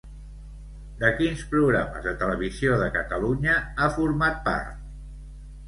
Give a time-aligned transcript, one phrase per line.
[1.03, 4.85] De quins programes de Televisió de Catalunya ha format part?